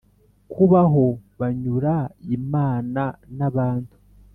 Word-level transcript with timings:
kubaho 0.51 1.05
banyura 1.39 1.93
imana 2.37 3.03
n’abantu 3.37 3.95